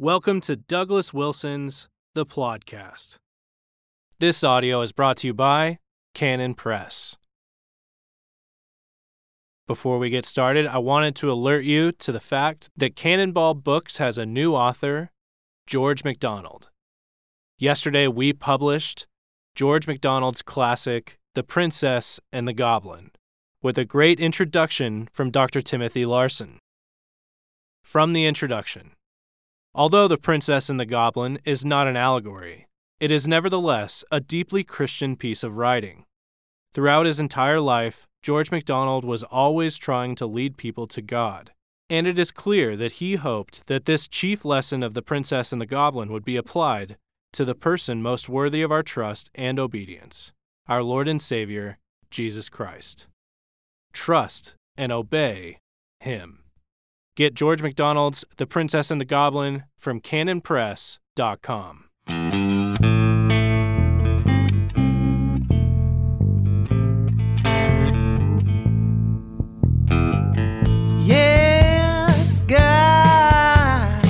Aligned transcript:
Welcome 0.00 0.40
to 0.40 0.56
Douglas 0.56 1.14
Wilson's 1.14 1.88
The 2.14 2.26
Plodcast. 2.26 3.18
This 4.18 4.42
audio 4.42 4.80
is 4.80 4.90
brought 4.90 5.18
to 5.18 5.28
you 5.28 5.34
by 5.34 5.78
Canon 6.14 6.54
Press. 6.54 7.16
Before 9.68 10.00
we 10.00 10.10
get 10.10 10.24
started, 10.24 10.66
I 10.66 10.78
wanted 10.78 11.14
to 11.14 11.30
alert 11.30 11.64
you 11.64 11.92
to 11.92 12.10
the 12.10 12.18
fact 12.18 12.70
that 12.76 12.96
Canonball 12.96 13.62
Books 13.62 13.98
has 13.98 14.18
a 14.18 14.26
new 14.26 14.52
author, 14.52 15.12
George 15.64 16.02
MacDonald. 16.02 16.70
Yesterday, 17.56 18.08
we 18.08 18.32
published 18.32 19.06
George 19.54 19.86
MacDonald's 19.86 20.42
classic, 20.42 21.20
The 21.34 21.44
Princess 21.44 22.18
and 22.32 22.48
the 22.48 22.52
Goblin, 22.52 23.12
with 23.62 23.78
a 23.78 23.84
great 23.84 24.18
introduction 24.18 25.08
from 25.12 25.30
Dr. 25.30 25.60
Timothy 25.60 26.04
Larsen. 26.04 26.58
From 27.84 28.12
the 28.12 28.26
introduction 28.26 28.90
Although 29.76 30.06
The 30.06 30.16
Princess 30.16 30.70
and 30.70 30.78
the 30.78 30.86
Goblin 30.86 31.40
is 31.44 31.64
not 31.64 31.88
an 31.88 31.96
allegory, 31.96 32.68
it 33.00 33.10
is 33.10 33.26
nevertheless 33.26 34.04
a 34.12 34.20
deeply 34.20 34.62
Christian 34.62 35.16
piece 35.16 35.42
of 35.42 35.56
writing. 35.56 36.04
Throughout 36.72 37.06
his 37.06 37.18
entire 37.18 37.60
life, 37.60 38.06
George 38.22 38.52
MacDonald 38.52 39.04
was 39.04 39.24
always 39.24 39.76
trying 39.76 40.14
to 40.14 40.26
lead 40.26 40.56
people 40.56 40.86
to 40.86 41.02
God, 41.02 41.50
and 41.90 42.06
it 42.06 42.20
is 42.20 42.30
clear 42.30 42.76
that 42.76 42.92
he 42.92 43.16
hoped 43.16 43.66
that 43.66 43.84
this 43.84 44.06
chief 44.06 44.44
lesson 44.44 44.84
of 44.84 44.94
The 44.94 45.02
Princess 45.02 45.52
and 45.52 45.60
the 45.60 45.66
Goblin 45.66 46.12
would 46.12 46.24
be 46.24 46.36
applied 46.36 46.96
to 47.32 47.44
the 47.44 47.56
person 47.56 48.00
most 48.00 48.28
worthy 48.28 48.62
of 48.62 48.70
our 48.70 48.84
trust 48.84 49.28
and 49.34 49.58
obedience, 49.58 50.32
our 50.68 50.84
Lord 50.84 51.08
and 51.08 51.20
Savior, 51.20 51.78
Jesus 52.12 52.48
Christ. 52.48 53.08
Trust 53.92 54.54
and 54.76 54.92
obey 54.92 55.58
Him. 55.98 56.43
Get 57.16 57.34
George 57.34 57.62
MacDonald's 57.62 58.24
The 58.38 58.46
Princess 58.46 58.90
and 58.90 59.00
the 59.00 59.04
Goblin 59.04 59.62
from 59.76 60.00
canonpress.com. 60.00 61.84
Yes, 71.06 72.42
God. 72.42 74.02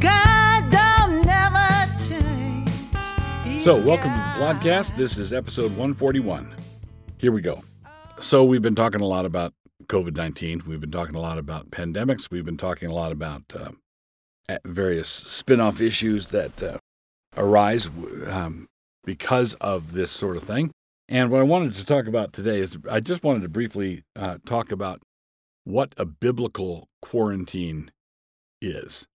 God 0.00 0.70
don't 0.70 1.24
never 1.24 1.98
change. 2.00 3.62
So, 3.62 3.80
welcome 3.80 4.10
to 4.10 4.16
the 4.16 4.44
podcast. 4.44 4.96
This 4.96 5.18
is 5.18 5.32
episode 5.32 5.70
141. 5.70 6.52
Here 7.18 7.30
we 7.30 7.42
go. 7.42 7.62
So, 8.18 8.44
we've 8.44 8.60
been 8.60 8.74
talking 8.74 9.00
a 9.00 9.06
lot 9.06 9.24
about 9.24 9.52
COVID 9.90 10.16
19. 10.16 10.62
We've 10.68 10.80
been 10.80 10.92
talking 10.92 11.16
a 11.16 11.20
lot 11.20 11.36
about 11.36 11.72
pandemics. 11.72 12.30
We've 12.30 12.44
been 12.44 12.56
talking 12.56 12.88
a 12.88 12.94
lot 12.94 13.10
about 13.10 13.42
uh, 13.52 14.58
various 14.64 15.08
spin 15.08 15.58
off 15.58 15.80
issues 15.80 16.28
that 16.28 16.62
uh, 16.62 16.78
arise 17.36 17.90
um, 18.28 18.68
because 19.04 19.54
of 19.54 19.92
this 19.92 20.12
sort 20.12 20.36
of 20.36 20.44
thing. 20.44 20.70
And 21.08 21.28
what 21.28 21.40
I 21.40 21.42
wanted 21.42 21.74
to 21.74 21.84
talk 21.84 22.06
about 22.06 22.32
today 22.32 22.60
is 22.60 22.78
I 22.88 23.00
just 23.00 23.24
wanted 23.24 23.42
to 23.42 23.48
briefly 23.48 24.04
uh, 24.14 24.38
talk 24.46 24.70
about 24.70 25.02
what 25.64 25.92
a 25.96 26.06
biblical 26.06 26.86
quarantine 27.02 27.90
is. 28.62 29.08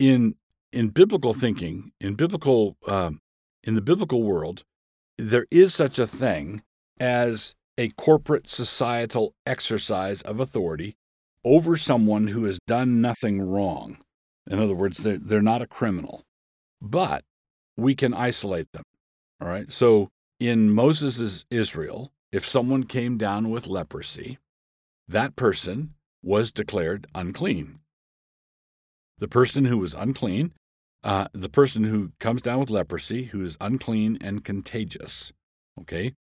In 0.00 0.34
in 0.72 0.88
biblical 0.88 1.32
thinking, 1.32 1.92
in 2.00 2.14
biblical 2.14 2.76
um, 2.88 3.20
in 3.62 3.76
the 3.76 3.82
biblical 3.82 4.24
world, 4.24 4.64
there 5.16 5.46
is 5.52 5.72
such 5.72 6.00
a 6.00 6.08
thing 6.08 6.62
as 6.98 7.54
a 7.78 7.88
corporate 7.90 8.48
societal 8.48 9.34
exercise 9.46 10.22
of 10.22 10.40
authority 10.40 10.96
over 11.44 11.76
someone 11.76 12.28
who 12.28 12.44
has 12.44 12.58
done 12.66 13.00
nothing 13.00 13.40
wrong. 13.40 13.98
In 14.50 14.58
other 14.58 14.74
words, 14.74 14.98
they're, 14.98 15.18
they're 15.18 15.42
not 15.42 15.62
a 15.62 15.66
criminal, 15.66 16.22
but 16.80 17.24
we 17.76 17.94
can 17.94 18.14
isolate 18.14 18.70
them. 18.72 18.84
All 19.40 19.48
right. 19.48 19.72
So 19.72 20.08
in 20.38 20.70
Moses' 20.70 21.44
Israel, 21.50 22.12
if 22.30 22.46
someone 22.46 22.84
came 22.84 23.18
down 23.18 23.50
with 23.50 23.66
leprosy, 23.66 24.38
that 25.08 25.36
person 25.36 25.94
was 26.22 26.52
declared 26.52 27.06
unclean. 27.14 27.80
The 29.18 29.28
person 29.28 29.64
who 29.64 29.78
was 29.78 29.94
unclean 29.94 30.52
uh, 31.04 31.26
the 31.32 31.48
person 31.48 31.84
who 31.84 32.12
comes 32.20 32.42
down 32.42 32.60
with 32.60 32.70
leprosy, 32.70 33.24
who 33.24 33.42
is 33.42 33.56
unclean 33.60 34.18
and 34.20 34.44
contagious, 34.44 35.32
okay, 35.80 36.14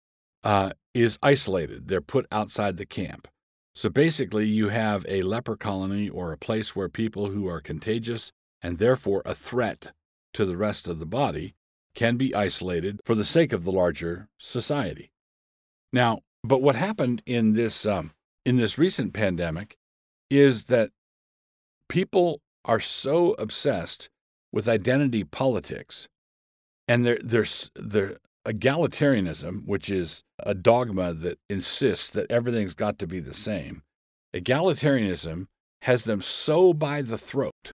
uh, 0.43 0.71
is 0.93 1.19
isolated. 1.21 1.87
They're 1.87 2.01
put 2.01 2.25
outside 2.31 2.77
the 2.77 2.85
camp. 2.85 3.27
So 3.75 3.89
basically, 3.89 4.45
you 4.45 4.69
have 4.69 5.05
a 5.07 5.21
leper 5.21 5.55
colony 5.55 6.09
or 6.09 6.31
a 6.31 6.37
place 6.37 6.75
where 6.75 6.89
people 6.89 7.27
who 7.27 7.47
are 7.47 7.61
contagious 7.61 8.31
and 8.61 8.77
therefore 8.77 9.21
a 9.25 9.35
threat 9.35 9.91
to 10.33 10.45
the 10.45 10.57
rest 10.57 10.87
of 10.87 10.99
the 10.99 11.05
body 11.05 11.55
can 11.95 12.17
be 12.17 12.35
isolated 12.35 12.99
for 13.05 13.15
the 13.15 13.25
sake 13.25 13.53
of 13.53 13.63
the 13.63 13.71
larger 13.71 14.27
society. 14.37 15.11
Now, 15.91 16.19
but 16.43 16.61
what 16.61 16.75
happened 16.75 17.21
in 17.25 17.53
this 17.53 17.85
um, 17.85 18.11
in 18.45 18.57
this 18.57 18.77
recent 18.77 19.13
pandemic 19.13 19.77
is 20.29 20.65
that 20.65 20.91
people 21.87 22.41
are 22.65 22.79
so 22.79 23.33
obsessed 23.33 24.09
with 24.51 24.69
identity 24.69 25.23
politics 25.23 26.07
and 26.87 27.05
their 27.05 27.19
their 27.23 27.45
their 27.75 28.17
egalitarianism, 28.45 29.65
which 29.65 29.89
is 29.89 30.23
a 30.39 30.53
dogma 30.53 31.13
that 31.13 31.39
insists 31.49 32.09
that 32.09 32.31
everything's 32.31 32.73
got 32.73 32.97
to 32.99 33.07
be 33.07 33.19
the 33.19 33.33
same. 33.33 33.83
Egalitarianism 34.33 35.47
has 35.81 36.03
them 36.03 36.21
so 36.21 36.73
by 36.73 37.01
the 37.01 37.17
throat 37.17 37.71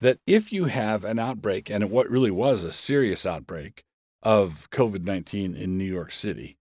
that 0.00 0.18
if 0.26 0.52
you 0.52 0.66
have 0.66 1.04
an 1.04 1.18
outbreak, 1.18 1.70
and 1.70 1.90
what 1.90 2.10
really 2.10 2.30
was 2.30 2.62
a 2.62 2.72
serious 2.72 3.24
outbreak 3.24 3.82
of 4.22 4.68
COVID 4.70 5.04
19 5.04 5.56
in 5.56 5.78
New 5.78 5.84
York 5.84 6.12
City, 6.12 6.56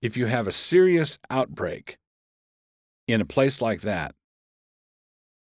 if 0.00 0.16
you 0.16 0.26
have 0.26 0.48
a 0.48 0.52
serious 0.52 1.18
outbreak 1.30 1.98
in 3.06 3.20
a 3.20 3.26
place 3.26 3.60
like 3.60 3.82
that, 3.82 4.14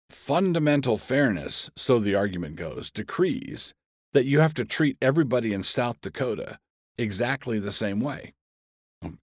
fundamental 0.09 0.97
fairness, 0.97 1.69
so 1.78 2.00
the 2.00 2.16
argument 2.16 2.56
goes, 2.56 2.91
decrees 2.91 3.73
that 4.11 4.25
you 4.25 4.40
have 4.40 4.53
to 4.56 4.66
treat 4.66 4.97
everybody 5.01 5.53
in 5.53 5.63
South 5.63 6.01
Dakota 6.01 6.57
exactly 7.00 7.60
the 7.60 7.72
same 7.72 8.00
way. 8.00 8.34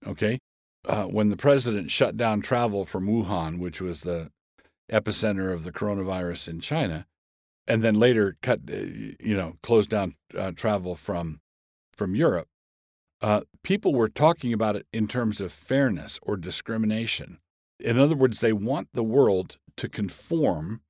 Okay? 0.05 0.39
Uh, 0.85 1.05
when 1.05 1.29
the 1.29 1.37
president 1.37 1.91
shut 1.91 2.17
down 2.17 2.41
travel 2.41 2.85
from 2.85 3.07
Wuhan, 3.07 3.59
which 3.59 3.81
was 3.81 4.01
the 4.01 4.31
epicenter 4.91 5.53
of 5.53 5.63
the 5.63 5.71
coronavirus 5.71 6.47
in 6.47 6.59
China, 6.59 7.05
and 7.67 7.83
then 7.83 7.95
later 7.95 8.37
cut, 8.41 8.61
uh, 8.71 8.75
you 9.19 9.35
know, 9.35 9.57
closed 9.61 9.89
down 9.89 10.15
uh, 10.37 10.51
travel 10.51 10.95
from 10.95 11.41
from 11.93 12.15
Europe, 12.15 12.47
uh, 13.21 13.41
people 13.63 13.93
were 13.93 14.09
talking 14.09 14.53
about 14.53 14.75
it 14.75 14.85
in 14.93 15.07
terms 15.07 15.41
of 15.41 15.51
fairness 15.51 16.19
or 16.21 16.37
discrimination. 16.37 17.39
In 17.79 17.99
other 17.99 18.15
words, 18.15 18.39
they 18.39 18.53
want 18.53 18.89
the 18.93 19.03
world 19.03 19.57
to 19.77 19.89
conform 19.89 20.81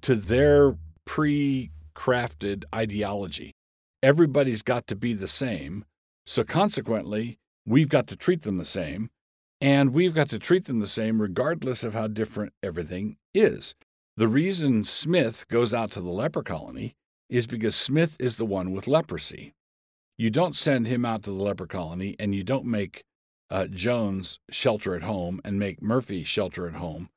to 0.00 0.14
their 0.14 0.76
pre 1.04 1.70
crafted 1.94 2.64
ideology. 2.74 3.52
Everybody's 4.02 4.62
got 4.62 4.86
to 4.88 4.96
be 4.96 5.12
the 5.12 5.28
same. 5.28 5.84
So, 6.26 6.44
consequently, 6.44 7.38
we've 7.66 7.88
got 7.88 8.06
to 8.08 8.16
treat 8.16 8.42
them 8.42 8.58
the 8.58 8.64
same. 8.64 9.10
And 9.60 9.94
we've 9.94 10.14
got 10.14 10.28
to 10.30 10.38
treat 10.38 10.66
them 10.66 10.80
the 10.80 10.86
same 10.86 11.22
regardless 11.22 11.84
of 11.84 11.94
how 11.94 12.06
different 12.06 12.52
everything 12.62 13.16
is. 13.32 13.74
The 14.16 14.28
reason 14.28 14.84
Smith 14.84 15.48
goes 15.48 15.72
out 15.72 15.90
to 15.92 16.00
the 16.00 16.10
leper 16.10 16.42
colony 16.42 16.96
is 17.30 17.46
because 17.46 17.74
Smith 17.74 18.16
is 18.20 18.36
the 18.36 18.44
one 18.44 18.72
with 18.72 18.86
leprosy. 18.86 19.54
You 20.18 20.30
don't 20.30 20.54
send 20.54 20.86
him 20.86 21.04
out 21.04 21.22
to 21.24 21.30
the 21.30 21.42
leper 21.42 21.66
colony 21.66 22.14
and 22.18 22.34
you 22.34 22.44
don't 22.44 22.66
make 22.66 23.04
uh, 23.50 23.66
Jones 23.66 24.38
shelter 24.50 24.94
at 24.94 25.02
home 25.02 25.40
and 25.44 25.58
make 25.58 25.82
Murphy 25.82 26.24
shelter 26.24 26.68
at 26.68 26.74
home 26.74 27.08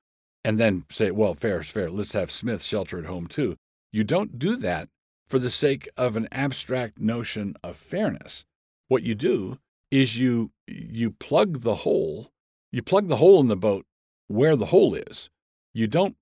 and 0.43 0.57
then 0.57 0.85
say, 0.89 1.11
well, 1.11 1.33
fair 1.33 1.59
is 1.59 1.69
fair. 1.69 1.89
Let's 1.89 2.13
have 2.13 2.31
Smith 2.31 2.63
shelter 2.63 2.97
at 2.97 3.05
home 3.05 3.27
too. 3.27 3.57
You 3.91 4.03
don't 4.03 4.39
do 4.39 4.55
that 4.55 4.89
for 5.27 5.37
the 5.37 5.49
sake 5.49 5.89
of 5.97 6.15
an 6.15 6.27
abstract 6.31 6.99
notion 6.99 7.55
of 7.61 7.75
fairness. 7.75 8.45
What 8.87 9.03
you 9.03 9.15
do 9.15 9.59
is 9.91 10.17
you 10.17 10.51
you 10.67 11.11
plug 11.11 11.61
the 11.61 11.75
hole, 11.75 12.29
you 12.71 12.81
plug 12.81 13.07
the 13.07 13.17
hole 13.17 13.39
in 13.39 13.47
the 13.47 13.55
boat 13.55 13.85
where 14.27 14.55
the 14.55 14.67
hole 14.67 14.95
is. 14.95 15.29
You 15.73 15.87
don't 15.87 16.15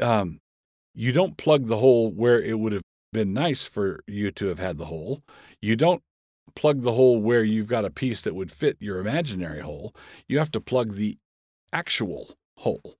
um, 0.00 0.40
you 0.94 1.12
don't 1.12 1.36
plug 1.36 1.66
the 1.66 1.78
hole 1.78 2.10
where 2.10 2.40
it 2.40 2.58
would 2.58 2.72
have 2.72 2.82
been 3.12 3.32
nice 3.32 3.62
for 3.62 4.00
you 4.06 4.30
to 4.32 4.46
have 4.46 4.58
had 4.58 4.78
the 4.78 4.86
hole. 4.86 5.22
You 5.60 5.76
don't 5.76 6.02
plug 6.54 6.82
the 6.82 6.92
hole 6.92 7.20
where 7.20 7.44
you've 7.44 7.66
got 7.66 7.84
a 7.84 7.90
piece 7.90 8.20
that 8.22 8.34
would 8.34 8.52
fit 8.52 8.76
your 8.80 8.98
imaginary 8.98 9.60
hole. 9.60 9.94
You 10.28 10.38
have 10.38 10.50
to 10.52 10.60
plug 10.60 10.94
the 10.94 11.18
actual 11.72 12.36
hole. 12.58 12.96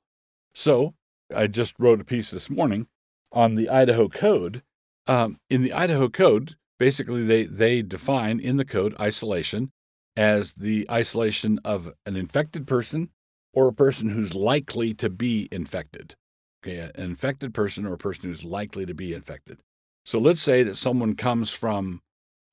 So 0.55 0.95
I 1.35 1.47
just 1.47 1.75
wrote 1.79 2.01
a 2.01 2.05
piece 2.05 2.31
this 2.31 2.51
morning 2.51 2.87
on 3.33 3.55
the 3.55 3.69
Idaho 3.69 4.09
Code. 4.09 4.63
Um, 5.09 5.39
in 5.49 5.63
the 5.63 5.73
Idaho 5.73 6.09
Code, 6.09 6.57
basically 6.79 7.25
they, 7.25 7.45
they 7.45 7.83
define 7.83 8.41
in 8.41 8.57
the 8.57 8.65
code 8.65 8.95
isolation 9.01 9.71
as 10.17 10.55
the 10.55 10.87
isolation 10.91 11.61
of 11.65 11.93
an 12.07 12.17
infected 12.17 12.67
person 12.67 13.11
or 13.53 13.69
a 13.69 13.73
person 13.73 14.11
who's 14.11 14.35
likely 14.35 14.95
to 14.95 15.11
be 15.11 15.49
infected. 15.51 16.15
Okay, 16.63 16.79
an 16.79 16.91
infected 16.97 17.55
person 17.55 17.87
or 17.87 17.95
a 17.95 17.99
person 17.99 18.29
who's 18.29 18.45
likely 18.45 18.87
to 18.87 18.95
be 18.95 19.13
infected. 19.13 19.59
So 20.05 20.19
let's 20.19 20.41
say 20.41 20.63
that 20.63 20.77
someone 20.77 21.15
comes 21.15 21.51
from 21.51 22.01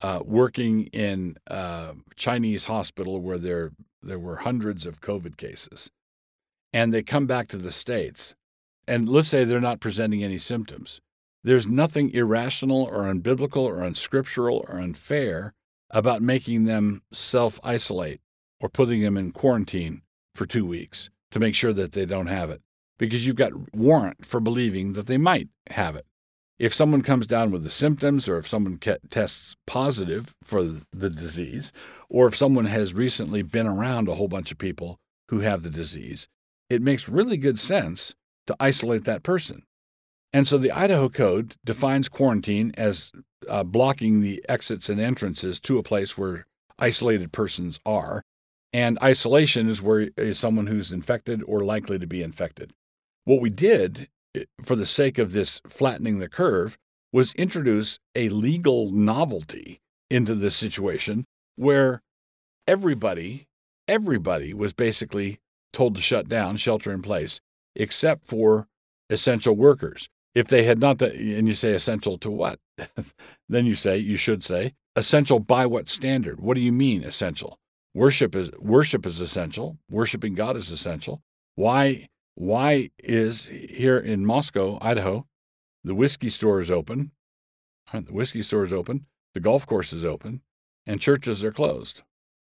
uh, 0.00 0.20
working 0.24 0.86
in 0.86 1.36
a 1.46 1.94
Chinese 2.16 2.66
hospital 2.66 3.20
where 3.20 3.38
there 3.38 3.72
there 4.02 4.18
were 4.18 4.36
hundreds 4.36 4.84
of 4.84 5.00
COVID 5.00 5.38
cases, 5.38 5.90
and 6.72 6.92
they 6.92 7.02
come 7.02 7.26
back 7.26 7.48
to 7.48 7.56
the 7.56 7.70
states, 7.70 8.34
and 8.86 9.08
let's 9.08 9.28
say 9.28 9.44
they're 9.44 9.60
not 9.60 9.80
presenting 9.80 10.22
any 10.22 10.36
symptoms. 10.36 11.00
There's 11.44 11.66
nothing 11.66 12.10
irrational 12.10 12.84
or 12.84 13.02
unbiblical 13.02 13.64
or 13.64 13.82
unscriptural 13.82 14.64
or 14.66 14.80
unfair 14.80 15.52
about 15.90 16.22
making 16.22 16.64
them 16.64 17.02
self 17.12 17.60
isolate 17.62 18.22
or 18.60 18.70
putting 18.70 19.02
them 19.02 19.18
in 19.18 19.30
quarantine 19.30 20.00
for 20.34 20.46
two 20.46 20.64
weeks 20.64 21.10
to 21.30 21.38
make 21.38 21.54
sure 21.54 21.74
that 21.74 21.92
they 21.92 22.06
don't 22.06 22.28
have 22.28 22.48
it 22.48 22.62
because 22.98 23.26
you've 23.26 23.36
got 23.36 23.74
warrant 23.76 24.24
for 24.24 24.40
believing 24.40 24.94
that 24.94 25.06
they 25.06 25.18
might 25.18 25.48
have 25.68 25.96
it. 25.96 26.06
If 26.58 26.72
someone 26.72 27.02
comes 27.02 27.26
down 27.26 27.50
with 27.50 27.62
the 27.62 27.70
symptoms, 27.70 28.26
or 28.26 28.38
if 28.38 28.48
someone 28.48 28.78
tests 29.10 29.54
positive 29.66 30.34
for 30.42 30.62
the 30.92 31.10
disease, 31.10 31.72
or 32.08 32.26
if 32.28 32.36
someone 32.36 32.66
has 32.66 32.94
recently 32.94 33.42
been 33.42 33.66
around 33.66 34.08
a 34.08 34.14
whole 34.14 34.28
bunch 34.28 34.50
of 34.50 34.58
people 34.58 34.98
who 35.28 35.40
have 35.40 35.62
the 35.62 35.70
disease, 35.70 36.26
it 36.70 36.80
makes 36.80 37.08
really 37.08 37.36
good 37.36 37.58
sense 37.58 38.14
to 38.46 38.56
isolate 38.58 39.04
that 39.04 39.22
person. 39.22 39.64
And 40.34 40.48
so 40.48 40.58
the 40.58 40.72
Idaho 40.72 41.08
Code 41.08 41.54
defines 41.64 42.08
quarantine 42.08 42.74
as 42.76 43.12
uh, 43.48 43.62
blocking 43.62 44.20
the 44.20 44.44
exits 44.48 44.88
and 44.88 45.00
entrances 45.00 45.60
to 45.60 45.78
a 45.78 45.82
place 45.84 46.18
where 46.18 46.44
isolated 46.76 47.30
persons 47.30 47.78
are. 47.86 48.24
And 48.72 48.98
isolation 49.00 49.68
is 49.68 49.80
where 49.80 50.10
is 50.16 50.36
someone 50.36 50.66
who's 50.66 50.90
infected 50.90 51.40
or 51.46 51.62
likely 51.62 52.00
to 52.00 52.06
be 52.08 52.20
infected. 52.20 52.72
What 53.24 53.40
we 53.40 53.48
did, 53.48 54.08
for 54.60 54.74
the 54.74 54.86
sake 54.86 55.18
of 55.20 55.30
this 55.30 55.60
flattening 55.68 56.18
the 56.18 56.28
curve, 56.28 56.76
was 57.12 57.32
introduce 57.34 58.00
a 58.16 58.28
legal 58.28 58.90
novelty 58.90 59.80
into 60.10 60.34
this 60.34 60.56
situation 60.56 61.26
where 61.54 62.02
everybody, 62.66 63.46
everybody 63.86 64.52
was 64.52 64.72
basically 64.72 65.38
told 65.72 65.94
to 65.94 66.02
shut 66.02 66.28
down, 66.28 66.56
shelter 66.56 66.90
in 66.90 67.02
place, 67.02 67.40
except 67.76 68.26
for 68.26 68.66
essential 69.08 69.54
workers. 69.54 70.08
If 70.34 70.48
they 70.48 70.64
had 70.64 70.80
not, 70.80 70.98
the, 70.98 71.10
and 71.36 71.46
you 71.46 71.54
say 71.54 71.72
essential 71.72 72.18
to 72.18 72.30
what? 72.30 72.58
then 73.48 73.66
you 73.66 73.74
say, 73.74 73.98
you 73.98 74.16
should 74.16 74.42
say, 74.42 74.74
essential 74.96 75.38
by 75.38 75.66
what 75.66 75.88
standard? 75.88 76.40
What 76.40 76.54
do 76.54 76.60
you 76.60 76.72
mean 76.72 77.04
essential? 77.04 77.58
Worship 77.94 78.34
is 78.34 78.50
worship 78.58 79.06
is 79.06 79.20
essential. 79.20 79.78
Worshiping 79.88 80.34
God 80.34 80.56
is 80.56 80.72
essential. 80.72 81.22
Why 81.54 82.08
why 82.34 82.90
is 82.98 83.46
here 83.46 83.98
in 83.98 84.26
Moscow, 84.26 84.78
Idaho, 84.80 85.26
the 85.84 85.94
whiskey 85.94 86.28
store 86.28 86.58
is 86.58 86.70
open, 86.70 87.12
the 87.92 88.12
whiskey 88.12 88.42
store 88.42 88.64
is 88.64 88.72
open, 88.72 89.06
the 89.34 89.40
golf 89.40 89.64
course 89.64 89.92
is 89.92 90.04
open, 90.04 90.42
and 90.84 91.00
churches 91.00 91.44
are 91.44 91.52
closed. 91.52 92.02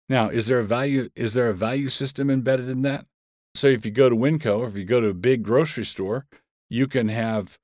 Now, 0.09 0.29
is 0.29 0.49
there 0.49 0.59
a 0.59 0.65
value 0.65 1.09
is 1.15 1.33
there 1.33 1.49
a 1.49 1.55
value 1.55 1.89
system 1.89 2.29
embedded 2.29 2.69
in 2.69 2.83
that? 2.83 3.07
So 3.55 3.69
if 3.69 3.87
you 3.87 3.91
go 3.91 4.11
to 4.11 4.17
Winco 4.17 4.69
if 4.69 4.77
you 4.77 4.85
go 4.85 5.01
to 5.01 5.09
a 5.09 5.15
big 5.15 5.43
grocery 5.43 5.87
store, 5.87 6.27
you 6.69 6.87
can 6.87 7.09
have 7.09 7.59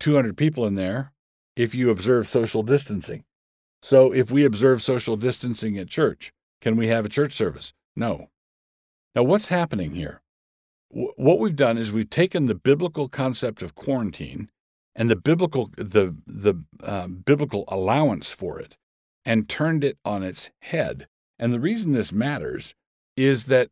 200 0.00 0.36
people 0.36 0.66
in 0.66 0.74
there 0.74 1.12
if 1.56 1.74
you 1.74 1.90
observe 1.90 2.28
social 2.28 2.62
distancing. 2.62 3.24
So 3.82 4.12
if 4.12 4.30
we 4.30 4.44
observe 4.44 4.82
social 4.82 5.16
distancing 5.16 5.78
at 5.78 5.88
church, 5.88 6.32
can 6.60 6.76
we 6.76 6.88
have 6.88 7.04
a 7.04 7.10
church 7.10 7.32
service? 7.32 7.74
No. 7.94 8.30
Now, 9.14 9.22
what's 9.22 9.48
happening 9.48 9.92
here? 9.92 10.22
what 10.94 11.40
we've 11.40 11.56
done 11.56 11.76
is 11.76 11.92
we've 11.92 12.10
taken 12.10 12.46
the 12.46 12.54
biblical 12.54 13.08
concept 13.08 13.62
of 13.62 13.74
quarantine 13.74 14.50
and 14.94 15.10
the 15.10 15.16
biblical 15.16 15.70
the 15.76 16.16
the 16.26 16.62
uh, 16.82 17.08
biblical 17.08 17.64
allowance 17.68 18.30
for 18.30 18.60
it 18.60 18.76
and 19.24 19.48
turned 19.48 19.82
it 19.82 19.98
on 20.04 20.22
its 20.22 20.50
head. 20.60 21.08
And 21.38 21.52
the 21.52 21.60
reason 21.60 21.92
this 21.92 22.12
matters 22.12 22.74
is 23.16 23.44
that 23.46 23.70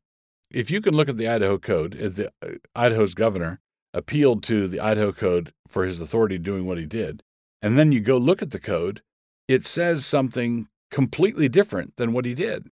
if 0.50 0.70
you 0.70 0.80
can 0.80 0.94
look 0.94 1.08
at 1.08 1.16
the 1.16 1.28
Idaho 1.28 1.58
Code, 1.58 1.94
uh, 1.94 2.08
the 2.08 2.32
uh, 2.42 2.56
Idaho's 2.74 3.14
governor 3.14 3.60
appealed 3.94 4.42
to 4.44 4.68
the 4.68 4.80
Idaho 4.80 5.12
Code 5.12 5.52
for 5.68 5.84
his 5.84 6.00
authority 6.00 6.38
doing 6.38 6.66
what 6.66 6.78
he 6.78 6.86
did, 6.86 7.22
and 7.60 7.78
then 7.78 7.92
you 7.92 8.00
go 8.00 8.18
look 8.18 8.42
at 8.42 8.50
the 8.50 8.60
code, 8.60 9.02
it 9.48 9.64
says 9.64 10.04
something 10.04 10.68
completely 10.90 11.48
different 11.48 11.96
than 11.96 12.12
what 12.12 12.24
he 12.24 12.34
did. 12.34 12.68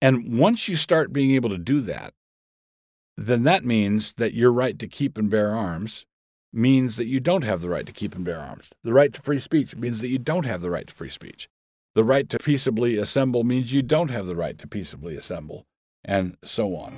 And 0.00 0.38
once 0.38 0.68
you 0.68 0.76
start 0.76 1.12
being 1.12 1.32
able 1.32 1.50
to 1.50 1.58
do 1.58 1.80
that, 1.82 2.14
then 3.16 3.42
that 3.42 3.64
means 3.64 4.14
that 4.14 4.32
your 4.32 4.52
right 4.52 4.78
to 4.78 4.88
keep 4.88 5.18
and 5.18 5.28
bear 5.28 5.54
arms 5.54 6.06
means 6.52 6.96
that 6.96 7.06
you 7.06 7.20
don't 7.20 7.44
have 7.44 7.60
the 7.60 7.68
right 7.68 7.86
to 7.86 7.92
keep 7.92 8.14
and 8.14 8.24
bear 8.24 8.38
arms. 8.38 8.72
The 8.82 8.94
right 8.94 9.12
to 9.12 9.20
free 9.20 9.38
speech 9.38 9.76
means 9.76 10.00
that 10.00 10.08
you 10.08 10.18
don't 10.18 10.46
have 10.46 10.62
the 10.62 10.70
right 10.70 10.86
to 10.86 10.94
free 10.94 11.10
speech. 11.10 11.48
The 11.94 12.04
right 12.04 12.28
to 12.30 12.38
peaceably 12.38 12.96
assemble 12.96 13.44
means 13.44 13.72
you 13.72 13.82
don't 13.82 14.10
have 14.10 14.26
the 14.26 14.36
right 14.36 14.56
to 14.58 14.66
peaceably 14.66 15.16
assemble, 15.16 15.66
and 16.04 16.36
so 16.44 16.76
on. 16.76 16.96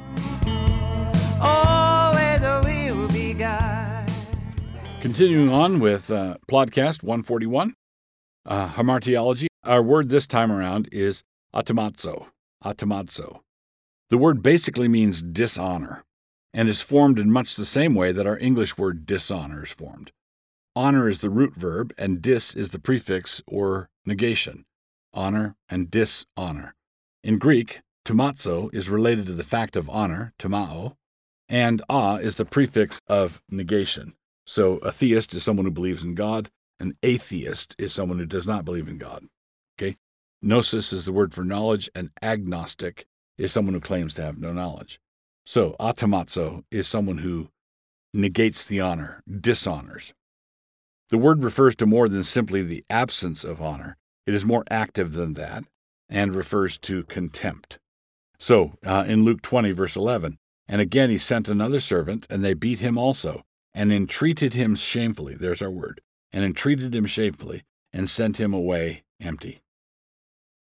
Continuing 5.02 5.48
on 5.48 5.80
with 5.80 6.12
uh, 6.12 6.36
Podcast 6.48 7.02
141, 7.02 7.74
uh, 8.46 8.68
Hamartiology. 8.68 9.48
Our 9.64 9.82
word 9.82 10.10
this 10.10 10.28
time 10.28 10.52
around 10.52 10.88
is 10.92 11.24
atimazo. 11.52 12.26
Atimazo. 12.64 13.40
The 14.10 14.18
word 14.18 14.44
basically 14.44 14.86
means 14.86 15.20
dishonor 15.20 16.04
and 16.54 16.68
is 16.68 16.82
formed 16.82 17.18
in 17.18 17.32
much 17.32 17.56
the 17.56 17.64
same 17.64 17.96
way 17.96 18.12
that 18.12 18.28
our 18.28 18.38
English 18.38 18.78
word 18.78 19.04
dishonor 19.04 19.64
is 19.64 19.72
formed. 19.72 20.12
Honor 20.76 21.08
is 21.08 21.18
the 21.18 21.30
root 21.30 21.56
verb, 21.56 21.92
and 21.98 22.22
dis 22.22 22.54
is 22.54 22.68
the 22.68 22.78
prefix 22.78 23.42
or 23.44 23.88
negation. 24.06 24.64
Honor 25.12 25.56
and 25.68 25.90
dishonor. 25.90 26.76
In 27.24 27.38
Greek, 27.38 27.80
timazo 28.04 28.72
is 28.72 28.88
related 28.88 29.26
to 29.26 29.32
the 29.32 29.42
fact 29.42 29.74
of 29.74 29.90
honor, 29.90 30.32
timao, 30.38 30.94
and 31.48 31.82
a 31.90 32.20
is 32.22 32.36
the 32.36 32.44
prefix 32.44 33.00
of 33.08 33.42
negation. 33.50 34.14
So 34.44 34.78
a 34.78 34.90
theist 34.90 35.34
is 35.34 35.42
someone 35.42 35.66
who 35.66 35.72
believes 35.72 36.02
in 36.02 36.14
God, 36.14 36.50
an 36.80 36.96
atheist 37.02 37.76
is 37.78 37.92
someone 37.92 38.18
who 38.18 38.26
does 38.26 38.46
not 38.46 38.64
believe 38.64 38.88
in 38.88 38.98
God. 38.98 39.26
Okay? 39.78 39.96
Gnosis 40.40 40.92
is 40.92 41.04
the 41.04 41.12
word 41.12 41.32
for 41.32 41.44
knowledge, 41.44 41.88
and 41.94 42.10
agnostic 42.20 43.06
is 43.38 43.52
someone 43.52 43.74
who 43.74 43.80
claims 43.80 44.14
to 44.14 44.22
have 44.22 44.38
no 44.38 44.52
knowledge. 44.52 44.98
So, 45.46 45.76
atimazo 45.78 46.64
is 46.70 46.88
someone 46.88 47.18
who 47.18 47.50
negates 48.12 48.64
the 48.64 48.80
honor, 48.80 49.22
dishonors. 49.28 50.12
The 51.10 51.18
word 51.18 51.44
refers 51.44 51.76
to 51.76 51.86
more 51.86 52.08
than 52.08 52.24
simply 52.24 52.62
the 52.62 52.84
absence 52.90 53.44
of 53.44 53.60
honor, 53.60 53.96
it 54.26 54.34
is 54.34 54.44
more 54.44 54.64
active 54.70 55.12
than 55.12 55.34
that 55.34 55.64
and 56.08 56.34
refers 56.34 56.76
to 56.78 57.04
contempt. 57.04 57.78
So, 58.38 58.74
uh, 58.84 59.04
in 59.06 59.24
Luke 59.24 59.42
20, 59.42 59.72
verse 59.72 59.96
11, 59.96 60.38
and 60.68 60.80
again 60.80 61.10
he 61.10 61.18
sent 61.18 61.48
another 61.48 61.80
servant, 61.80 62.26
and 62.28 62.44
they 62.44 62.54
beat 62.54 62.80
him 62.80 62.98
also, 62.98 63.44
and 63.74 63.92
entreated 63.92 64.54
him 64.54 64.74
shamefully. 64.74 65.34
There's 65.34 65.62
our 65.62 65.70
word. 65.70 66.00
And 66.32 66.44
entreated 66.44 66.94
him 66.94 67.04
shamefully, 67.04 67.62
and 67.92 68.08
sent 68.08 68.40
him 68.40 68.54
away 68.54 69.02
empty. 69.20 69.60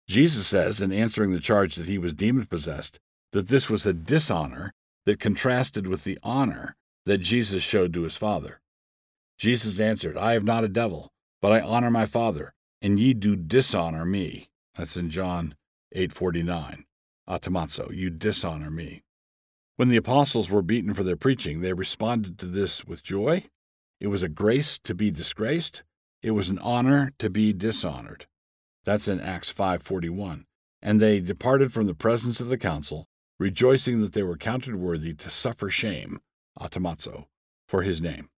Jesus 0.06 0.46
says, 0.46 0.82
in 0.82 0.92
answering 0.92 1.32
the 1.32 1.40
charge 1.40 1.76
that 1.76 1.86
he 1.86 1.96
was 1.96 2.12
demon 2.12 2.44
possessed, 2.44 3.00
that 3.32 3.48
this 3.48 3.70
was 3.70 3.86
a 3.86 3.94
dishonor 3.94 4.74
that 5.06 5.18
contrasted 5.18 5.86
with 5.86 6.04
the 6.04 6.18
honor 6.22 6.76
that 7.06 7.18
Jesus 7.18 7.62
showed 7.62 7.94
to 7.94 8.02
his 8.02 8.16
Father. 8.16 8.60
Jesus 9.38 9.80
answered, 9.80 10.16
I 10.16 10.34
have 10.34 10.44
not 10.44 10.64
a 10.64 10.68
devil, 10.68 11.10
but 11.40 11.52
I 11.52 11.60
honor 11.60 11.90
my 11.90 12.06
Father, 12.06 12.52
and 12.82 13.00
ye 13.00 13.14
do 13.14 13.34
dishonor 13.34 14.04
me. 14.04 14.48
That's 14.76 14.96
in 14.96 15.10
John 15.10 15.54
8:49. 15.96 16.84
Atimazo, 17.28 17.94
you 17.94 18.10
dishonor 18.10 18.70
me. 18.70 19.02
When 19.76 19.88
the 19.88 19.96
apostles 19.96 20.50
were 20.50 20.62
beaten 20.62 20.94
for 20.94 21.02
their 21.02 21.16
preaching, 21.16 21.60
they 21.60 21.72
responded 21.72 22.38
to 22.38 22.46
this 22.46 22.84
with 22.84 23.02
joy. 23.02 23.46
It 24.00 24.08
was 24.08 24.22
a 24.22 24.28
grace 24.28 24.78
to 24.80 24.94
be 24.94 25.10
disgraced. 25.10 25.82
It 26.22 26.32
was 26.32 26.48
an 26.48 26.58
honor 26.58 27.12
to 27.18 27.30
be 27.30 27.52
dishonored. 27.52 28.26
That's 28.84 29.08
in 29.08 29.20
Acts 29.20 29.52
5:41. 29.52 30.44
And 30.82 31.00
they 31.00 31.20
departed 31.20 31.72
from 31.72 31.86
the 31.86 31.94
presence 31.94 32.40
of 32.40 32.48
the 32.48 32.58
council, 32.58 33.06
rejoicing 33.38 34.02
that 34.02 34.12
they 34.12 34.22
were 34.22 34.36
counted 34.36 34.74
worthy 34.74 35.14
to 35.14 35.30
suffer 35.30 35.70
shame, 35.70 36.20
atimazo, 36.60 37.26
for 37.66 37.82
his 37.82 38.02
name. 38.02 38.28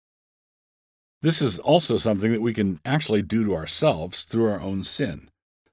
This 1.23 1.41
is 1.41 1.59
also 1.59 1.97
something 1.97 2.33
that 2.33 2.43
we 2.43 2.53
can 2.53 2.81
actually 2.85 3.23
do 3.23 3.45
to 3.45 3.55
ourselves 3.55 4.23
through 4.23 4.47
our 4.51 4.61
own 4.61 4.85
sin. 4.85 5.31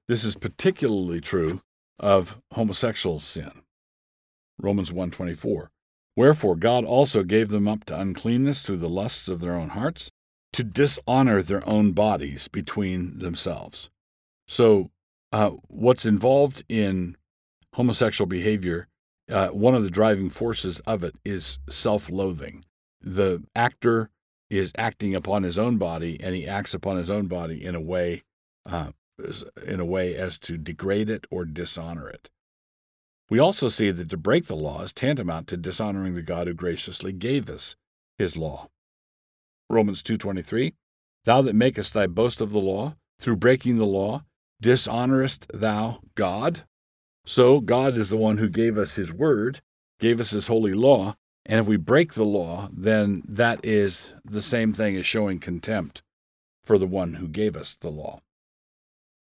This 0.08 0.24
is 0.24 0.34
particularly 0.34 1.20
true 1.20 1.60
of 1.98 2.40
homosexual 2.52 3.20
sin. 3.20 3.62
Romans 4.58 4.92
1:24. 4.92 5.70
Wherefore 6.16 6.56
God 6.56 6.84
also 6.84 7.22
gave 7.22 7.48
them 7.48 7.66
up 7.66 7.84
to 7.84 7.98
uncleanness 7.98 8.62
through 8.62 8.76
the 8.78 8.88
lusts 8.88 9.28
of 9.28 9.40
their 9.40 9.54
own 9.54 9.70
hearts, 9.70 10.10
to 10.52 10.62
dishonor 10.62 11.42
their 11.42 11.66
own 11.68 11.92
bodies 11.92 12.48
between 12.48 13.18
themselves. 13.18 13.90
So, 14.46 14.90
uh, 15.32 15.50
what's 15.68 16.04
involved 16.04 16.62
in 16.68 17.16
homosexual 17.74 18.28
behavior, 18.28 18.88
uh, 19.30 19.48
one 19.48 19.74
of 19.74 19.82
the 19.82 19.90
driving 19.90 20.28
forces 20.28 20.80
of 20.80 21.02
it 21.02 21.14
is 21.24 21.58
self 21.70 22.10
loathing. 22.10 22.64
The 23.00 23.42
actor 23.56 24.10
is 24.50 24.72
acting 24.76 25.14
upon 25.14 25.42
his 25.42 25.58
own 25.58 25.78
body, 25.78 26.20
and 26.20 26.34
he 26.34 26.46
acts 26.46 26.74
upon 26.74 26.98
his 26.98 27.10
own 27.10 27.26
body 27.26 27.64
in 27.64 27.74
a 27.74 27.80
way, 27.80 28.22
uh, 28.66 28.92
in 29.66 29.80
a 29.80 29.84
way 29.86 30.14
as 30.14 30.38
to 30.40 30.58
degrade 30.58 31.08
it 31.08 31.26
or 31.30 31.46
dishonor 31.46 32.08
it. 32.08 32.28
We 33.30 33.38
also 33.38 33.68
see 33.68 33.90
that 33.90 34.10
to 34.10 34.16
break 34.16 34.46
the 34.46 34.56
law 34.56 34.82
is 34.82 34.92
tantamount 34.92 35.48
to 35.48 35.56
dishonoring 35.56 36.14
the 36.14 36.22
God 36.22 36.46
who 36.46 36.54
graciously 36.54 37.12
gave 37.12 37.48
us 37.48 37.76
his 38.18 38.36
law. 38.36 38.68
Romans 39.70 40.02
2:23 40.02 40.74
Thou 41.24 41.42
that 41.42 41.54
makest 41.54 41.94
thy 41.94 42.06
boast 42.06 42.40
of 42.40 42.50
the 42.50 42.60
law 42.60 42.96
through 43.18 43.36
breaking 43.36 43.78
the 43.78 43.86
law 43.86 44.24
dishonorest 44.60 45.46
thou 45.52 46.00
God? 46.14 46.64
So 47.24 47.60
God 47.60 47.96
is 47.96 48.10
the 48.10 48.16
one 48.16 48.38
who 48.38 48.48
gave 48.48 48.76
us 48.76 48.96
his 48.96 49.12
word, 49.12 49.60
gave 49.98 50.20
us 50.20 50.30
his 50.30 50.48
holy 50.48 50.74
law, 50.74 51.16
and 51.44 51.60
if 51.60 51.66
we 51.66 51.76
break 51.76 52.14
the 52.14 52.24
law, 52.24 52.68
then 52.72 53.22
that 53.28 53.64
is 53.64 54.12
the 54.24 54.42
same 54.42 54.72
thing 54.72 54.96
as 54.96 55.06
showing 55.06 55.38
contempt 55.38 56.02
for 56.64 56.78
the 56.78 56.86
one 56.86 57.14
who 57.14 57.28
gave 57.28 57.56
us 57.56 57.74
the 57.74 57.90
law. 57.90 58.20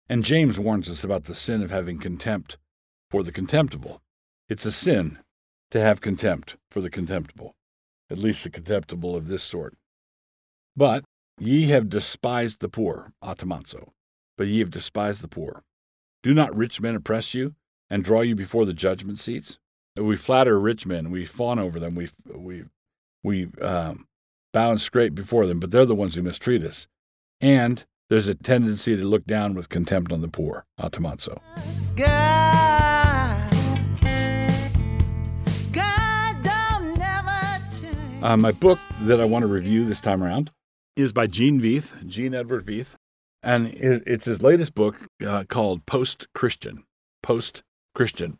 And 0.08 0.26
James 0.26 0.60
warns 0.60 0.90
us 0.90 1.04
about 1.04 1.26
the 1.26 1.36
sin 1.36 1.62
of 1.62 1.70
having 1.70 2.00
contempt 2.00 2.58
for 3.10 3.24
the 3.24 3.32
contemptible. 3.32 4.02
It's 4.48 4.66
a 4.66 4.72
sin 4.72 5.20
to 5.72 5.80
have 5.80 6.02
contempt 6.02 6.58
for 6.72 6.82
the 6.82 6.90
contemptible, 6.90 7.56
at 8.10 8.18
least 8.18 8.44
the 8.44 8.50
contemptible 8.50 9.16
of 9.16 9.28
this 9.28 9.44
sort. 9.44 9.76
But 10.76 11.04
ye 11.40 11.68
have 11.68 11.90
despised 11.90 12.60
the 12.60 12.70
poor, 12.70 13.14
atimazo, 13.24 13.90
but 14.38 14.48
ye 14.48 14.60
have 14.60 14.72
despised 14.72 15.22
the 15.22 15.28
poor. 15.28 15.64
Do 16.24 16.34
not 16.34 16.56
rich 16.56 16.82
men 16.82 16.96
oppress 16.96 17.34
you 17.34 17.56
and 17.90 18.04
draw 18.04 18.22
you 18.22 18.36
before 18.36 18.66
the 18.66 18.74
judgment 18.74 19.20
seats? 19.20 19.60
We 19.96 20.16
flatter 20.16 20.60
rich 20.60 20.86
men, 20.86 21.12
we 21.12 21.26
fawn 21.26 21.60
over 21.60 21.80
them, 21.80 21.96
we 21.96 22.10
we 22.34 22.64
we 23.24 23.48
um, 23.62 24.08
bow 24.54 24.72
and 24.72 24.82
scrape 24.82 25.14
before 25.14 25.46
them, 25.46 25.60
but 25.60 25.72
they're 25.72 25.86
the 25.86 25.96
ones 25.96 26.16
who 26.16 26.22
mistreat 26.22 26.64
us. 26.64 26.88
And 27.42 27.86
there's 28.10 28.28
a 28.28 28.36
tendency 28.36 28.96
to 28.96 29.04
look 29.04 29.26
down 29.26 29.54
with 29.54 29.70
contempt 29.70 30.12
on 30.12 30.22
the 30.22 30.28
poor, 30.28 30.66
atimazo. 30.80 31.40
God, 31.96 32.79
Uh, 38.22 38.36
my 38.36 38.52
book 38.52 38.80
that 39.04 39.22
I 39.22 39.26
want 39.26 39.44
to 39.44 39.48
review 39.48 39.86
this 39.86 40.02
time 40.02 40.22
around 40.22 40.52
is 40.98 41.14
by 41.14 41.26
Gene 41.26 41.62
Veith, 41.62 42.06
Gene 42.06 42.36
Edward 42.36 42.66
Veith, 42.66 42.96
and 43.42 43.68
it, 43.68 44.04
it's 44.06 44.26
his 44.26 44.42
latest 44.42 44.76
book 44.76 44.98
uh, 45.26 45.46
called 45.48 45.86
Post 45.86 46.28
Christian. 46.34 46.84
Post 47.24 47.64
Christian. 47.96 48.38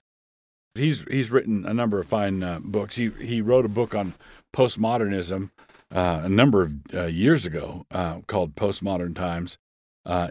He's 0.76 1.06
he's 1.10 1.32
written 1.32 1.66
a 1.66 1.74
number 1.74 1.98
of 1.98 2.08
fine 2.08 2.44
uh, 2.44 2.60
books. 2.62 2.98
He 2.98 3.10
he 3.22 3.42
wrote 3.42 3.64
a 3.64 3.70
book 3.70 3.96
on 3.96 4.16
postmodernism 4.54 5.52
uh, 5.96 6.22
a 6.26 6.30
number 6.30 6.62
of 6.62 6.74
uh, 6.94 7.06
years 7.06 7.46
ago 7.46 7.86
uh, 7.90 8.20
called 8.28 8.56
Postmodern 8.56 9.16
Times. 9.16 9.58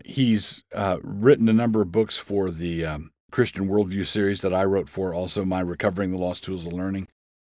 He's 0.05 0.63
written 1.03 1.49
a 1.49 1.55
number 1.55 1.81
of 1.81 1.91
books 1.91 2.19
for 2.19 2.51
the 2.51 2.85
um, 2.85 3.13
Christian 3.31 3.67
Worldview 3.67 4.05
series 4.05 4.43
that 4.43 4.53
I 4.53 4.65
wrote 4.65 4.91
for. 4.91 5.15
Also, 5.15 5.47
my 5.47 5.61
Recovering 5.61 6.11
the 6.11 6.19
Lost 6.19 6.45
Tools 6.45 6.67
of 6.67 6.75
Learning 6.75 7.09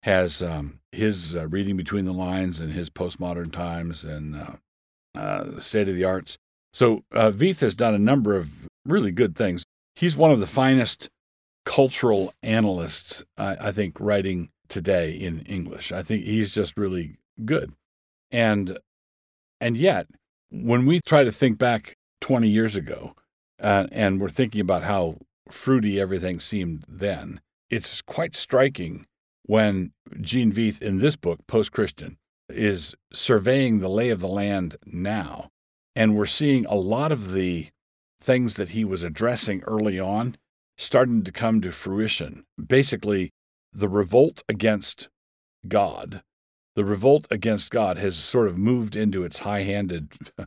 has 0.03 0.43
um, 0.43 0.81
his 0.91 1.37
reading 1.37 1.77
between 1.77 2.05
the 2.05 2.13
lines 2.13 2.61
and 2.61 2.73
his 2.73 2.91
postmodern 2.91 3.53
times 3.53 4.05
and 4.05 4.59
the 5.15 5.61
state 5.61 5.89
of 5.89 5.95
the 5.95 6.05
arts. 6.05 6.39
So 6.73 7.05
Veith 7.13 7.61
has 7.61 7.75
done 7.75 7.95
a 7.95 7.99
number 7.99 8.37
of 8.37 8.67
really 8.85 9.13
good 9.13 9.37
things. 9.37 9.65
He's 9.95 10.17
one 10.17 10.31
of 10.31 10.41
the 10.41 10.47
finest 10.47 11.09
cultural 11.65 12.33
analysts, 12.43 13.25
I, 13.37 13.69
I 13.69 13.73
think, 13.73 14.01
writing 14.01 14.51
today 14.69 15.13
in 15.13 15.41
English. 15.41 15.93
I 15.93 16.03
think 16.03 16.25
he's 16.25 16.53
just 16.53 16.77
really 16.77 17.17
good. 17.45 17.73
And 18.31 18.79
and 19.61 19.77
yet, 19.77 20.07
when 20.51 20.87
we 20.87 21.01
try 21.01 21.23
to 21.25 21.31
think 21.31 21.59
back 21.59 21.97
20 22.21 22.49
years 22.49 22.75
ago, 22.75 23.15
uh, 23.61 23.87
and 23.93 24.21
we're 24.21 24.29
thinking 24.29 24.61
about 24.61 24.83
how 24.83 25.19
fruity 25.49 26.01
everything 26.01 26.41
seemed 26.41 26.85
then, 26.89 27.41
it's 27.71 28.03
quite 28.03 28.35
striking 28.35 29.07
when 29.45 29.93
Gene 30.21 30.53
Veith 30.53 30.81
in 30.81 30.99
this 30.99 31.17
book, 31.17 31.47
Post 31.47 31.73
Christian, 31.73 32.19
is 32.49 32.95
surveying 33.13 33.79
the 33.79 33.89
lay 33.89 34.11
of 34.11 34.21
the 34.21 34.29
land 34.29 34.77
now. 34.85 35.49
And 35.95 36.15
we're 36.15 36.27
seeing 36.27 36.65
a 36.67 36.75
lot 36.75 37.13
of 37.13 37.33
the 37.33 37.69
things 38.21 38.57
that 38.57 38.71
he 38.71 38.85
was 38.85 39.03
addressing 39.03 39.63
early 39.65 39.99
on 39.99 40.37
starting 40.77 41.23
to 41.23 41.33
come 41.33 41.61
to 41.61 41.73
fruition. 41.73 42.45
Basically, 42.65 43.33
the 43.73 43.89
revolt 43.89 44.43
against 44.49 45.09
God, 45.69 46.23
the 46.75 46.85
revolt 46.85 47.27
against 47.31 47.71
God 47.71 47.99
has 47.99 48.17
sort 48.17 48.49
of 48.49 48.59
moved 48.59 48.97
into 48.97 49.25
its 49.25 49.41
high-handed, 49.41 50.13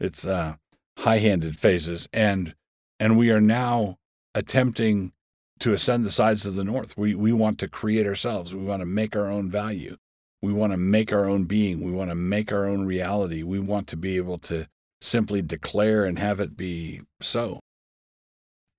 its 0.00 0.26
uh, 0.26 0.56
high-handed 0.98 1.58
phases, 1.58 2.08
and 2.12 2.54
and 2.98 3.18
we 3.18 3.30
are 3.30 3.40
now 3.40 3.98
attempting 4.34 5.12
to 5.60 5.72
ascend 5.72 6.04
the 6.04 6.12
sides 6.12 6.44
of 6.46 6.54
the 6.54 6.64
north. 6.64 6.96
We 6.96 7.14
we 7.14 7.32
want 7.32 7.58
to 7.60 7.68
create 7.68 8.06
ourselves. 8.06 8.54
We 8.54 8.62
want 8.62 8.80
to 8.80 8.86
make 8.86 9.16
our 9.16 9.30
own 9.30 9.50
value. 9.50 9.96
We 10.42 10.52
want 10.52 10.72
to 10.72 10.76
make 10.76 11.12
our 11.12 11.26
own 11.26 11.44
being. 11.44 11.80
We 11.80 11.92
want 11.92 12.10
to 12.10 12.14
make 12.14 12.52
our 12.52 12.66
own 12.66 12.84
reality. 12.84 13.42
We 13.42 13.58
want 13.58 13.86
to 13.88 13.96
be 13.96 14.16
able 14.16 14.38
to 14.38 14.66
simply 15.00 15.42
declare 15.42 16.04
and 16.04 16.18
have 16.18 16.40
it 16.40 16.56
be 16.56 17.02
so. 17.20 17.60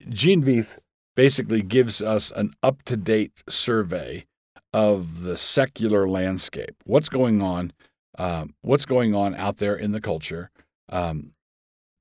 Gene 0.07 0.43
Veith 0.43 0.77
basically 1.15 1.63
gives 1.63 2.01
us 2.01 2.31
an 2.31 2.53
up 2.61 2.83
to 2.83 2.95
date 2.95 3.43
survey 3.49 4.25
of 4.71 5.23
the 5.23 5.35
secular 5.35 6.07
landscape. 6.07 6.75
What's 6.85 7.09
going 7.09 7.41
on? 7.41 7.73
Um, 8.19 8.55
what's 8.61 8.85
going 8.85 9.13
on 9.15 9.35
out 9.35 9.57
there 9.57 9.75
in 9.75 9.91
the 9.91 10.01
culture 10.01 10.51
um, 10.89 11.33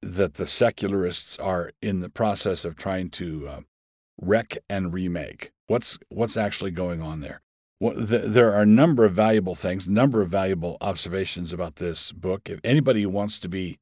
that 0.02 0.34
the 0.34 0.46
secularists 0.46 1.38
are 1.38 1.72
in 1.82 2.00
the 2.00 2.08
process 2.08 2.64
of 2.64 2.76
trying 2.76 3.10
to 3.10 3.48
uh, 3.48 3.60
wreck 4.20 4.58
and 4.68 4.92
remake? 4.92 5.52
What's 5.66 5.98
what's 6.08 6.36
actually 6.36 6.70
going 6.70 7.02
on 7.02 7.20
there? 7.20 7.40
What, 7.78 8.08
the, 8.08 8.20
there 8.20 8.54
are 8.54 8.62
a 8.62 8.66
number 8.66 9.04
of 9.04 9.12
valuable 9.12 9.54
things, 9.54 9.86
a 9.86 9.92
number 9.92 10.22
of 10.22 10.30
valuable 10.30 10.78
observations 10.80 11.52
about 11.52 11.76
this 11.76 12.10
book. 12.10 12.48
If 12.48 12.60
anybody 12.64 13.04
wants 13.04 13.38
to 13.40 13.48
be 13.48 13.78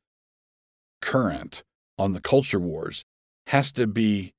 current 1.00 1.62
on 1.97 2.12
the 2.12 2.21
culture 2.21 2.59
wars, 2.59 3.05
has 3.49 3.71
to 3.73 3.87
be 3.87 4.33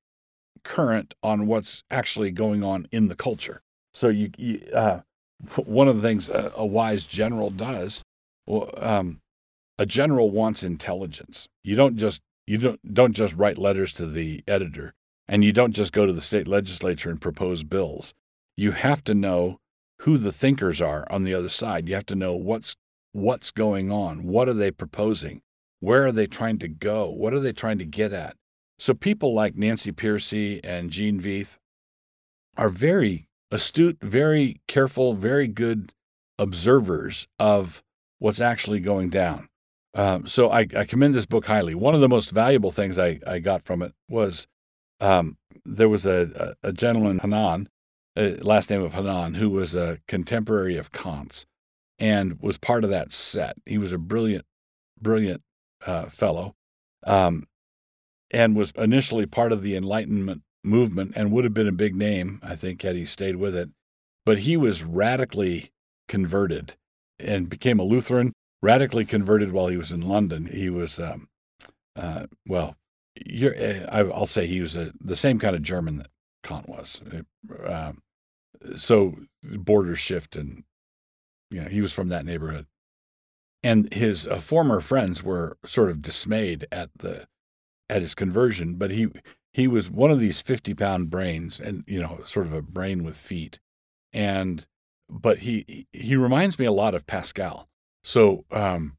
current 0.63 1.13
on 1.23 1.47
what's 1.47 1.83
actually 1.89 2.31
going 2.31 2.63
on 2.63 2.87
in 2.91 3.07
the 3.07 3.15
culture. 3.15 3.61
So 3.93 4.09
you, 4.09 4.31
you 4.37 4.67
uh, 4.73 5.01
one 5.63 5.87
of 5.87 6.01
the 6.01 6.07
things 6.07 6.29
a, 6.29 6.51
a 6.55 6.65
wise 6.65 7.05
general 7.05 7.49
does, 7.49 8.03
um, 8.77 9.21
a 9.77 9.85
general 9.85 10.31
wants 10.31 10.63
intelligence. 10.63 11.47
You 11.63 11.75
don't 11.75 11.97
just 11.97 12.21
you 12.47 12.57
don't 12.57 12.93
don't 12.93 13.13
just 13.13 13.35
write 13.35 13.57
letters 13.57 13.93
to 13.93 14.05
the 14.05 14.43
editor, 14.47 14.93
and 15.27 15.43
you 15.43 15.51
don't 15.51 15.73
just 15.73 15.91
go 15.91 16.05
to 16.05 16.13
the 16.13 16.21
state 16.21 16.47
legislature 16.47 17.09
and 17.09 17.21
propose 17.21 17.63
bills. 17.63 18.13
You 18.57 18.71
have 18.71 19.03
to 19.05 19.13
know 19.13 19.59
who 20.01 20.17
the 20.17 20.31
thinkers 20.31 20.81
are 20.81 21.05
on 21.09 21.23
the 21.23 21.33
other 21.33 21.49
side. 21.49 21.87
You 21.87 21.95
have 21.95 22.05
to 22.07 22.15
know 22.15 22.33
what's 22.33 22.75
what's 23.11 23.51
going 23.51 23.91
on. 23.91 24.23
What 24.23 24.49
are 24.49 24.53
they 24.53 24.71
proposing? 24.71 25.41
Where 25.79 26.05
are 26.05 26.11
they 26.11 26.27
trying 26.27 26.59
to 26.59 26.67
go? 26.67 27.09
What 27.09 27.33
are 27.33 27.39
they 27.39 27.53
trying 27.53 27.77
to 27.79 27.85
get 27.85 28.11
at? 28.11 28.35
So 28.77 28.93
people 28.93 29.33
like 29.33 29.55
Nancy 29.55 29.91
Pearcey 29.91 30.59
and 30.63 30.89
Gene 30.89 31.21
Veith 31.21 31.57
are 32.57 32.69
very 32.69 33.27
astute, 33.51 33.97
very 34.01 34.59
careful, 34.67 35.13
very 35.13 35.47
good 35.47 35.93
observers 36.37 37.27
of 37.39 37.83
what's 38.19 38.41
actually 38.41 38.81
going 38.81 39.09
down. 39.09 39.47
Um, 39.93 40.27
so 40.27 40.49
I, 40.49 40.67
I, 40.75 40.83
commend 40.83 41.13
this 41.15 41.25
book 41.25 41.45
highly. 41.45 41.73
One 41.73 41.95
of 41.95 42.01
the 42.01 42.09
most 42.09 42.31
valuable 42.31 42.71
things 42.71 42.99
I, 42.99 43.19
I 43.25 43.39
got 43.39 43.63
from 43.63 43.81
it 43.81 43.93
was 44.09 44.45
um, 44.99 45.37
there 45.65 45.89
was 45.89 46.05
a, 46.05 46.55
a, 46.63 46.71
gentleman, 46.71 47.19
Hamann, 47.19 47.69
uh, 48.15 48.31
last 48.41 48.69
name 48.69 48.81
of 48.81 48.93
Hamann, 48.93 49.35
who 49.35 49.49
was 49.49 49.75
a 49.75 49.99
contemporary 50.07 50.77
of 50.77 50.91
Kant's 50.91 51.45
and 51.99 52.39
was 52.41 52.57
part 52.57 52.83
of 52.83 52.89
that 52.89 53.11
set. 53.11 53.55
He 53.65 53.77
was 53.77 53.91
a 53.91 53.97
brilliant, 53.97 54.45
brilliant 54.99 55.41
uh, 55.85 56.05
fellow. 56.05 56.55
Um, 57.05 57.47
and 58.31 58.55
was 58.55 58.71
initially 58.71 59.25
part 59.25 59.51
of 59.51 59.61
the 59.61 59.75
Enlightenment 59.75 60.41
movement 60.63 61.13
and 61.15 61.31
would 61.31 61.43
have 61.43 61.53
been 61.53 61.67
a 61.67 61.73
big 61.73 61.95
name, 61.95 62.39
I 62.43 62.55
think, 62.55 62.81
had 62.81 62.95
he 62.95 63.05
stayed 63.05 63.35
with 63.35 63.55
it. 63.55 63.69
But 64.25 64.39
he 64.39 64.57
was 64.57 64.83
radically 64.83 65.71
converted 66.07 66.75
and 67.19 67.49
became 67.49 67.79
a 67.79 67.83
Lutheran, 67.83 68.33
radically 68.61 69.05
converted 69.05 69.51
while 69.51 69.67
he 69.67 69.77
was 69.77 69.91
in 69.91 70.01
London. 70.01 70.47
He 70.47 70.69
was, 70.69 70.99
um, 70.99 71.27
uh, 71.95 72.25
well, 72.47 72.75
eh, 73.17 73.85
I'll 73.89 74.25
say 74.25 74.47
he 74.47 74.61
was 74.61 74.75
a, 74.75 74.91
the 74.99 75.15
same 75.15 75.39
kind 75.39 75.55
of 75.55 75.61
German 75.61 75.97
that 75.97 76.09
Kant 76.43 76.67
was. 76.67 77.01
Uh, 77.65 77.93
so 78.75 79.15
borders 79.43 79.99
shift, 79.99 80.35
and 80.35 80.63
you 81.49 81.61
know, 81.61 81.69
he 81.69 81.81
was 81.81 81.93
from 81.93 82.09
that 82.09 82.25
neighborhood. 82.25 82.65
And 83.63 83.91
his 83.93 84.27
uh, 84.27 84.39
former 84.39 84.79
friends 84.79 85.23
were 85.23 85.57
sort 85.65 85.89
of 85.89 86.01
dismayed 86.01 86.67
at 86.71 86.89
the 86.97 87.27
at 87.89 88.01
his 88.01 88.15
conversion, 88.15 88.75
but 88.75 88.91
he 88.91 89.07
he 89.53 89.67
was 89.67 89.89
one 89.89 90.11
of 90.11 90.19
these 90.19 90.41
50 90.41 90.73
pound 90.73 91.09
brains 91.09 91.59
and 91.59 91.83
you 91.87 91.99
know 91.99 92.21
sort 92.25 92.45
of 92.45 92.53
a 92.53 92.61
brain 92.61 93.03
with 93.03 93.15
feet 93.15 93.59
and 94.11 94.67
but 95.09 95.39
he 95.39 95.87
he 95.93 96.15
reminds 96.15 96.57
me 96.59 96.65
a 96.65 96.71
lot 96.71 96.95
of 96.95 97.07
pascal 97.07 97.69
So, 98.03 98.45
um, 98.51 98.97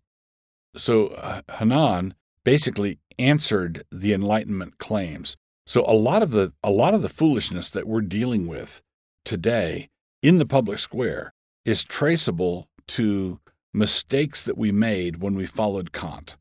so 0.76 1.08
uh, 1.08 1.42
Hamann 1.58 2.14
basically 2.44 2.98
answered 3.18 3.84
the 3.90 4.12
Enlightenment 4.12 4.78
claims. 4.78 5.36
So 5.66 5.84
a 5.86 5.94
lot 5.94 6.22
of 6.22 6.30
the 6.30 6.52
a 6.62 6.70
lot 6.70 6.94
of 6.94 7.02
the 7.02 7.08
foolishness 7.08 7.70
that 7.70 7.86
we're 7.86 8.02
dealing 8.02 8.46
with 8.46 8.82
today 9.24 9.88
in 10.22 10.38
the 10.38 10.46
public 10.46 10.78
square 10.78 11.32
is 11.64 11.82
traceable 11.82 12.68
to 12.88 13.40
mistakes 13.74 14.42
that 14.42 14.56
we 14.56 14.72
made 14.72 15.20
when 15.20 15.34
we 15.34 15.44
followed 15.44 15.92
Kant. 15.92 16.36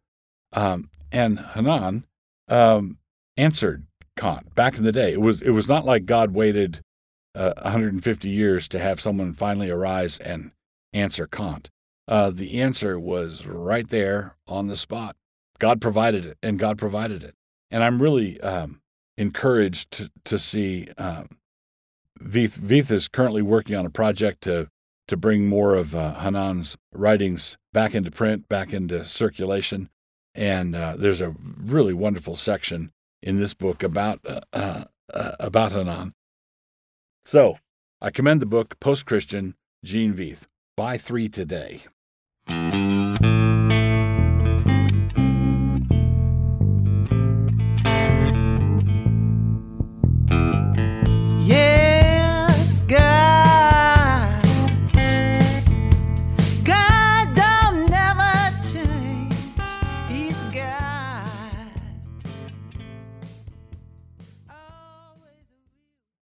Um, 0.54 0.90
and 1.12 1.40
Hamann 1.40 2.06
um, 2.48 3.00
answered 3.36 3.86
Kant 4.16 4.54
back 4.56 4.78
in 4.78 4.84
the 4.84 4.92
day. 4.92 5.14
It 5.14 5.22
was 5.22 5.42
it 5.42 5.52
was 5.52 5.68
not 5.68 5.86
like 5.86 6.06
God 6.06 6.32
waited 6.32 6.82
uh, 7.34 7.54
150 7.62 8.30
years 8.30 8.68
to 8.70 8.80
have 8.80 9.02
someone 9.02 9.34
finally 9.34 9.70
arise 9.70 10.18
and 10.20 10.52
answer 10.94 11.28
Kant. 11.28 11.70
Uh, 12.08 12.30
the 12.30 12.62
answer 12.62 13.00
was 13.00 13.46
right 13.46 13.90
there 13.90 14.36
on 14.48 14.68
the 14.68 14.76
spot. 14.76 15.16
God 15.60 15.82
provided 15.82 16.26
it, 16.26 16.38
and 16.44 16.60
God 16.60 16.78
provided 16.78 17.24
it. 17.24 17.36
And 17.72 17.84
I'm 17.84 18.02
really 18.02 18.40
um, 18.42 18.82
encouraged 19.18 19.92
to, 19.92 20.12
to 20.26 20.38
see 20.38 20.90
um, 20.98 21.30
Veith, 22.22 22.58
Veith 22.58 22.92
is 22.92 23.08
currently 23.08 23.42
working 23.42 23.76
on 23.76 23.86
a 23.86 23.90
project 23.90 24.42
to 24.42 24.70
to 25.08 25.16
bring 25.16 25.48
more 25.48 25.76
of 25.76 25.94
uh, 25.94 26.16
Hamann's 26.16 26.78
writings 26.92 27.58
back 27.72 27.94
into 27.94 28.10
print, 28.10 28.50
back 28.50 28.74
into 28.74 29.06
circulation. 29.06 29.90
And 30.34 30.76
uh, 30.76 30.96
there's 30.98 31.22
a 31.22 31.36
really 31.58 31.94
wonderful 31.94 32.36
section 32.36 32.92
in 33.22 33.38
this 33.38 33.54
book 33.54 33.84
about 33.84 34.20
uh, 34.28 34.42
uh, 34.52 34.86
uh 35.14 35.32
about 35.40 35.72
Hamann. 35.72 36.14
So 37.26 37.60
I 38.02 38.10
commend 38.10 38.42
the 38.42 38.46
book 38.48 38.80
Post 38.80 39.06
Christian 39.06 39.56
Gene 39.84 40.14
Veith. 40.14 40.48
Buy 40.76 40.98
three 40.98 41.30
today. 41.30 41.82